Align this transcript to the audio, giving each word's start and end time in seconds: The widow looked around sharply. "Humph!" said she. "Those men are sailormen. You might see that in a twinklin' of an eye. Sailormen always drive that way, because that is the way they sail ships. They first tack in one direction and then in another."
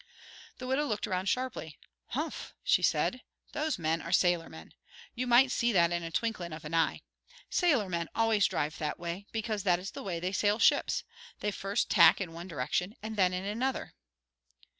The 0.57 0.65
widow 0.65 0.85
looked 0.87 1.05
around 1.05 1.29
sharply. 1.29 1.77
"Humph!" 2.07 2.55
said 2.63 3.13
she. 3.17 3.21
"Those 3.51 3.77
men 3.77 4.01
are 4.01 4.09
sailormen. 4.11 4.71
You 5.13 5.27
might 5.27 5.51
see 5.51 5.71
that 5.73 5.91
in 5.91 6.01
a 6.01 6.09
twinklin' 6.09 6.53
of 6.53 6.65
an 6.65 6.73
eye. 6.73 7.01
Sailormen 7.51 8.07
always 8.15 8.47
drive 8.47 8.79
that 8.79 8.97
way, 8.97 9.27
because 9.31 9.61
that 9.61 9.77
is 9.77 9.91
the 9.91 10.01
way 10.01 10.19
they 10.19 10.31
sail 10.31 10.57
ships. 10.57 11.03
They 11.41 11.51
first 11.51 11.91
tack 11.91 12.19
in 12.19 12.33
one 12.33 12.47
direction 12.47 12.95
and 13.03 13.15
then 13.15 13.31
in 13.31 13.45
another." 13.45 13.93